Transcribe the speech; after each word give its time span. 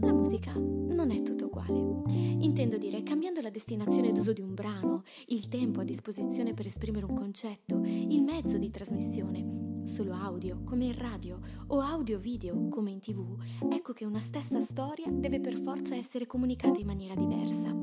la 0.00 0.12
musica 0.12 0.52
non 0.54 1.10
è 1.10 1.22
tutto 1.22 1.46
uguale. 1.46 2.02
Intendo 2.10 2.78
dire, 2.78 3.02
cambiando 3.02 3.40
la 3.40 3.50
destinazione 3.50 4.12
d'uso 4.12 4.32
di 4.32 4.40
un 4.40 4.54
brano, 4.54 5.02
il 5.26 5.48
tempo 5.48 5.80
a 5.80 5.84
disposizione 5.84 6.54
per 6.54 6.66
esprimere 6.66 7.06
un 7.06 7.14
concetto, 7.14 7.80
il 7.84 8.22
mezzo 8.22 8.58
di 8.58 8.70
trasmissione, 8.70 9.84
solo 9.86 10.12
audio 10.14 10.62
come 10.64 10.86
in 10.86 10.98
radio 10.98 11.38
o 11.68 11.80
audio-video 11.80 12.68
come 12.68 12.90
in 12.90 13.00
tv, 13.00 13.36
ecco 13.70 13.92
che 13.92 14.04
una 14.04 14.20
stessa 14.20 14.60
storia 14.60 15.06
deve 15.10 15.40
per 15.40 15.58
forza 15.60 15.94
essere 15.94 16.26
comunicata 16.26 16.78
in 16.78 16.86
maniera 16.86 17.14
diversa. 17.14 17.74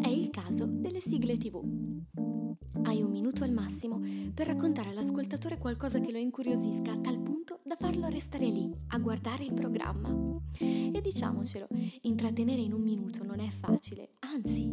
È 0.00 0.08
il 0.08 0.30
caso 0.30 0.66
delle 0.66 1.00
sigle 1.00 1.36
tv. 1.36 2.21
Hai 2.84 3.00
un 3.02 3.10
minuto 3.10 3.44
al 3.44 3.52
massimo 3.52 4.00
per 4.34 4.46
raccontare 4.46 4.90
all'ascoltatore 4.90 5.56
qualcosa 5.56 6.00
che 6.00 6.10
lo 6.10 6.18
incuriosisca 6.18 6.92
a 6.92 6.98
tal 6.98 7.20
punto 7.20 7.60
da 7.62 7.76
farlo 7.76 8.08
restare 8.08 8.46
lì 8.46 8.70
a 8.88 8.98
guardare 8.98 9.44
il 9.44 9.52
programma. 9.52 10.40
E 10.58 11.00
diciamocelo, 11.00 11.68
intrattenere 12.02 12.60
in 12.60 12.72
un 12.72 12.82
minuto 12.82 13.24
non 13.24 13.40
è 13.40 13.48
facile, 13.48 14.16
anzi, 14.20 14.68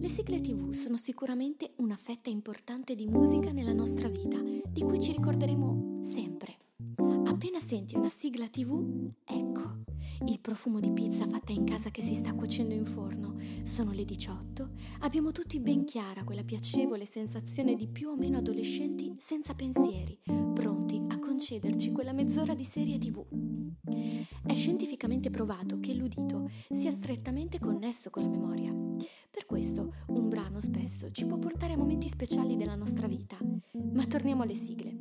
le 0.00 0.08
sigle 0.08 0.40
tv 0.40 0.72
sono 0.72 0.96
sicuramente 0.96 1.72
una 1.76 1.96
fetta 1.96 2.30
importante 2.30 2.94
di 2.94 3.06
musica 3.06 3.52
nella 3.52 3.72
nostra 3.72 4.08
vita, 4.08 4.38
di 4.40 4.80
cui 4.82 4.98
ci 4.98 5.12
ricorderemo 5.12 6.00
sempre. 6.02 6.56
Appena 6.96 7.58
senti 7.60 7.94
una 7.96 8.08
sigla 8.08 8.48
tv, 8.48 9.10
ecco, 9.24 9.81
il 10.30 10.40
profumo 10.40 10.78
di 10.78 10.92
pizza 10.92 11.26
fatta 11.26 11.52
in 11.52 11.64
casa 11.64 11.90
che 11.90 12.02
si 12.02 12.14
sta 12.14 12.32
cuocendo 12.32 12.74
in 12.74 12.84
forno. 12.84 13.34
Sono 13.64 13.92
le 13.92 14.04
18, 14.04 14.70
abbiamo 15.00 15.32
tutti 15.32 15.58
ben 15.58 15.84
chiara 15.84 16.24
quella 16.24 16.44
piacevole 16.44 17.04
sensazione 17.04 17.74
di 17.74 17.88
più 17.88 18.10
o 18.10 18.16
meno 18.16 18.38
adolescenti 18.38 19.14
senza 19.18 19.54
pensieri, 19.54 20.18
pronti 20.54 21.02
a 21.08 21.18
concederci 21.18 21.92
quella 21.92 22.12
mezz'ora 22.12 22.54
di 22.54 22.64
serie 22.64 22.98
tv. 22.98 23.24
È 24.46 24.54
scientificamente 24.54 25.30
provato 25.30 25.80
che 25.80 25.94
l'udito 25.94 26.48
sia 26.70 26.90
strettamente 26.90 27.58
connesso 27.58 28.10
con 28.10 28.22
la 28.22 28.28
memoria. 28.28 28.72
Per 29.30 29.46
questo 29.46 29.94
un 30.08 30.28
brano 30.28 30.60
spesso 30.60 31.10
ci 31.10 31.24
può 31.24 31.38
portare 31.38 31.72
a 31.72 31.78
momenti 31.78 32.08
speciali 32.08 32.56
della 32.56 32.74
nostra 32.74 33.06
vita. 33.06 33.38
Ma 33.92 34.06
torniamo 34.06 34.42
alle 34.42 34.54
sigle. 34.54 34.94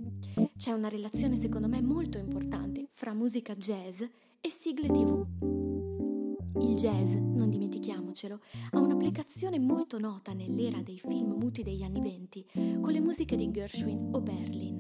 C'è 0.56 0.72
una 0.72 0.90
relazione 0.90 1.36
secondo 1.36 1.68
me 1.68 1.82
molto 1.82 2.18
importante 2.18 2.88
fra 2.90 3.14
musica 3.14 3.56
jazz 3.56 4.02
e 4.42 4.50
sigle 4.50 4.88
tv. 4.88 5.26
Il 6.62 6.76
jazz, 6.76 7.14
non 7.14 7.50
dimentichiamocelo, 7.50 8.40
ha 8.72 8.80
un'applicazione 8.80 9.60
molto 9.60 10.00
nota 10.00 10.34
nell'era 10.34 10.82
dei 10.82 10.98
film 10.98 11.38
muti 11.40 11.62
degli 11.62 11.84
anni 11.84 12.02
venti, 12.02 12.46
con 12.82 12.92
le 12.92 13.00
musiche 13.00 13.36
di 13.36 13.52
Gershwin 13.52 14.10
o 14.12 14.22
Berlin. 14.22 14.80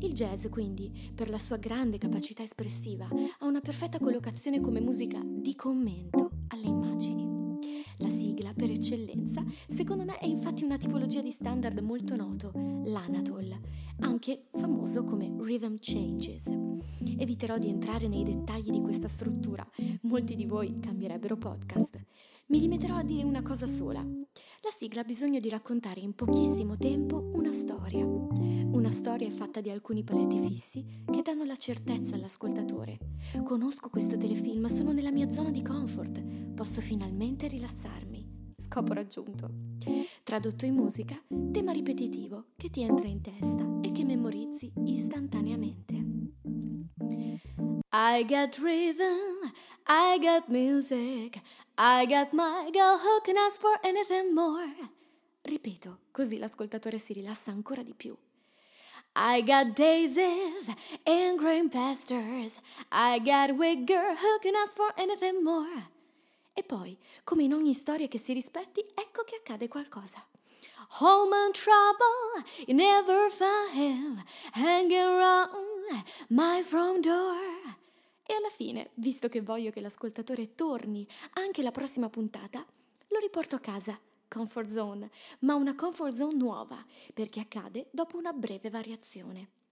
Il 0.00 0.12
jazz, 0.12 0.46
quindi, 0.48 0.90
per 1.14 1.28
la 1.28 1.38
sua 1.38 1.58
grande 1.58 1.98
capacità 1.98 2.42
espressiva, 2.42 3.06
ha 3.38 3.46
una 3.46 3.60
perfetta 3.60 3.98
collocazione 3.98 4.60
come 4.60 4.80
musica 4.80 5.20
di 5.22 5.54
commento 5.54 6.30
alle 6.48 6.66
immagini. 6.66 7.24
La 7.98 8.08
sigla, 8.08 8.52
per 8.54 8.70
eccellenza, 8.70 9.44
secondo 9.68 10.04
me 10.04 10.18
una 10.74 10.82
tipologia 10.82 11.20
di 11.20 11.30
standard 11.30 11.78
molto 11.78 12.16
noto, 12.16 12.50
l'Anatol, 12.86 13.56
anche 14.00 14.46
famoso 14.50 15.04
come 15.04 15.32
Rhythm 15.38 15.76
Changes. 15.78 16.46
Eviterò 17.16 17.58
di 17.58 17.68
entrare 17.68 18.08
nei 18.08 18.24
dettagli 18.24 18.72
di 18.72 18.80
questa 18.80 19.06
struttura, 19.06 19.64
molti 20.02 20.34
di 20.34 20.46
voi 20.46 20.80
cambierebbero 20.80 21.36
podcast. 21.36 22.04
Mi 22.46 22.58
limiterò 22.58 22.96
a 22.96 23.04
dire 23.04 23.22
una 23.22 23.40
cosa 23.40 23.68
sola. 23.68 24.00
La 24.00 24.70
sigla 24.76 25.02
ha 25.02 25.04
bisogno 25.04 25.38
di 25.38 25.48
raccontare 25.48 26.00
in 26.00 26.12
pochissimo 26.12 26.76
tempo 26.76 27.30
una 27.34 27.52
storia. 27.52 28.04
Una 28.04 28.90
storia 28.90 29.30
fatta 29.30 29.60
di 29.60 29.70
alcuni 29.70 30.02
paletti 30.02 30.40
fissi 30.40 30.84
che 31.08 31.22
danno 31.22 31.44
la 31.44 31.56
certezza 31.56 32.16
all'ascoltatore. 32.16 32.98
Conosco 33.44 33.90
questo 33.90 34.16
telefilm, 34.16 34.66
sono 34.66 34.90
nella 34.90 35.12
mia 35.12 35.30
zona 35.30 35.52
di 35.52 35.62
comfort, 35.62 36.20
posso 36.52 36.80
finalmente 36.80 37.46
rilassarmi. 37.46 38.43
Scopo 38.56 38.92
raggiunto. 38.92 39.50
Tradotto 40.22 40.64
in 40.64 40.74
musica, 40.74 41.20
tema 41.52 41.72
ripetitivo 41.72 42.46
che 42.56 42.70
ti 42.70 42.82
entra 42.82 43.06
in 43.06 43.20
testa 43.20 43.66
e 43.82 43.92
che 43.92 44.04
memorizzi 44.04 44.72
istantaneamente. 44.84 45.92
I 47.92 48.24
got 48.24 48.56
rhythm, 48.58 49.52
I 49.86 50.18
got 50.18 50.48
music, 50.48 51.40
I 51.76 52.06
got 52.06 52.32
my 52.32 52.70
girl 52.70 52.98
who 52.98 53.20
can 53.22 53.36
ask 53.36 53.60
for 53.60 53.78
anything 53.82 54.32
more. 54.32 54.72
Ripeto, 55.42 55.98
così 56.10 56.38
l'ascoltatore 56.38 56.98
si 56.98 57.12
rilassa 57.12 57.50
ancora 57.50 57.82
di 57.82 57.94
più. 57.94 58.16
I 59.16 59.44
got 59.44 59.76
daisies 59.76 60.68
and 61.04 61.38
green 61.38 61.68
pastures. 61.68 62.58
I 62.90 63.20
got 63.22 63.50
wig 63.56 63.86
girl 63.86 64.16
who 64.16 64.38
can 64.40 64.54
ask 64.56 64.74
for 64.74 64.92
anything 64.96 65.42
more. 65.42 65.92
E 66.56 66.62
poi, 66.62 66.96
come 67.24 67.42
in 67.42 67.52
ogni 67.52 67.74
storia 67.74 68.06
che 68.06 68.18
si 68.18 68.32
rispetti, 68.32 68.80
ecco 68.94 69.24
che 69.24 69.36
accade 69.36 69.66
qualcosa. 69.66 70.24
Home 71.00 71.34
and 71.34 71.52
trouble, 71.52 72.44
you 72.66 72.76
never 72.76 73.28
find 73.28 73.74
him 73.74 74.22
hanging 74.52 75.00
around 75.00 75.50
my 76.28 76.62
front 76.62 77.04
door. 77.04 77.36
E 78.22 78.34
alla 78.34 78.50
fine, 78.50 78.90
visto 78.94 79.28
che 79.28 79.42
voglio 79.42 79.70
che 79.70 79.80
l'ascoltatore 79.80 80.54
torni 80.54 81.04
anche 81.32 81.60
la 81.60 81.72
prossima 81.72 82.08
puntata, 82.08 82.64
lo 83.08 83.18
riporto 83.18 83.56
a 83.56 83.60
casa, 83.60 83.98
comfort 84.28 84.68
zone, 84.68 85.10
ma 85.40 85.56
una 85.56 85.74
comfort 85.74 86.14
zone 86.14 86.36
nuova, 86.36 86.82
perché 87.12 87.40
accade 87.40 87.88
dopo 87.90 88.16
una 88.16 88.32
breve 88.32 88.70
variazione. 88.70 89.63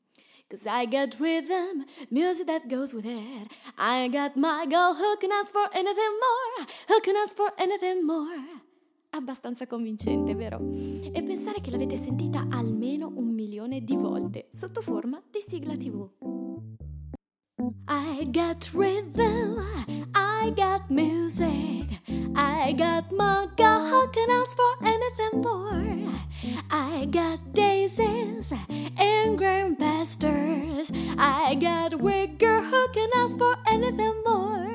Cause 0.52 0.66
I 0.66 0.84
got 0.84 1.18
rhythm, 1.18 1.86
music 2.10 2.46
that 2.46 2.68
goes 2.68 2.92
with 2.92 3.06
it. 3.06 3.50
I 3.78 4.06
got 4.08 4.36
my 4.36 4.66
girl 4.66 4.92
who 4.92 5.16
can 5.16 5.30
ask 5.32 5.50
for 5.50 5.66
anything 5.72 6.12
more, 6.20 6.66
who 6.88 7.00
can 7.00 7.16
ask 7.16 7.34
for 7.34 7.50
anything 7.56 8.04
more. 8.04 8.60
Abbastanza 9.14 9.66
convincente, 9.66 10.34
vero? 10.34 10.60
E 10.60 11.22
pensare 11.22 11.62
che 11.62 11.70
l'avete 11.70 11.96
sentita 11.96 12.46
almeno 12.50 13.10
un 13.16 13.32
milione 13.32 13.80
di 13.80 13.96
volte 13.96 14.48
sotto 14.50 14.82
forma 14.82 15.18
di 15.30 15.42
sigla 15.48 15.74
TV. 15.74 16.06
I 17.88 18.28
got 18.30 18.72
rhythm, 18.74 19.56
I 20.14 20.52
got 20.54 20.91
music, 20.91 21.98
I 22.36 22.74
got 22.76 23.10
my 23.10 23.46
girl 23.56 23.80
who 23.80 24.10
can 24.10 24.28
ask 24.28 24.54
for 24.54 24.76
anything 24.86 25.41
more. 25.41 26.12
I 26.70 27.06
got 27.06 27.38
daisies 27.54 28.52
and 28.98 29.38
green 29.38 29.76
pastures. 30.02 30.90
I 31.16 31.54
got 31.60 31.92
girl 31.92 32.62
who 32.62 32.88
can 32.92 33.08
ask 33.16 33.38
for 33.38 33.54
anything 33.68 34.14
more. 34.26 34.66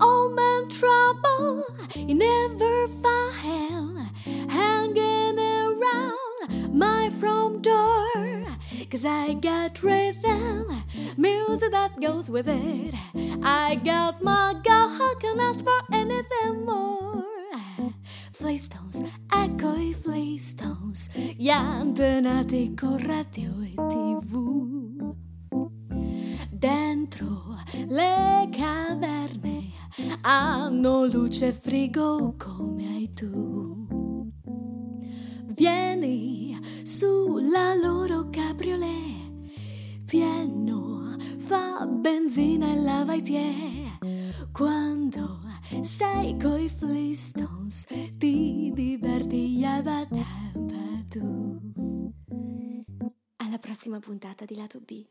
Old 0.00 0.34
man 0.34 0.68
trouble, 0.68 1.64
you 1.94 2.16
never 2.16 2.88
find 2.88 4.08
hanging 4.50 5.38
around 5.38 6.74
my 6.76 7.10
front 7.10 7.62
door. 7.62 8.44
Cause 8.90 9.04
I 9.04 9.34
got 9.34 9.80
rhythm, 9.84 10.82
music 11.16 11.70
that 11.70 12.00
goes 12.00 12.28
with 12.28 12.48
it. 12.48 12.94
I 13.40 13.76
got 13.84 14.20
my 14.20 14.54
girl 14.64 14.88
who 14.88 15.14
can 15.20 15.38
ask 15.38 15.62
for 15.62 15.80
anything 15.92 16.64
more. 16.64 17.13
Playstones, 18.36 19.00
ecco 19.28 19.74
i 19.76 19.94
Playstones, 20.02 21.08
gli 21.36 21.48
antenati 21.48 22.74
con 22.74 22.98
radio 22.98 23.52
e 23.60 23.74
tv. 23.74 25.14
Dentro 26.50 27.56
le 27.86 28.48
caverne 28.50 29.70
hanno 30.22 31.06
luce 31.06 31.48
e 31.48 31.52
frigo 31.52 32.34
come 32.36 32.86
hai 32.88 33.10
tu. 33.12 34.32
Vieni 35.46 36.58
sulla 36.82 37.76
loro 37.80 38.30
cabriolet, 38.30 40.02
pieno, 40.04 41.14
fa 41.38 41.86
benzina 41.86 42.72
e 42.72 42.80
lava 42.80 43.14
i 43.14 43.22
piedi. 43.22 43.93
Quando 45.14 45.38
sei 45.82 46.36
coi 46.36 46.68
Flintstones 46.68 47.86
ti 48.18 48.72
diverti 48.74 49.60
tu. 51.08 51.60
Alla 53.36 53.58
prossima 53.60 54.00
puntata 54.00 54.44
di 54.44 54.56
Lato 54.56 54.80
B. 54.80 55.06